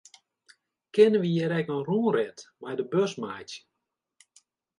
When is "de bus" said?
2.77-3.13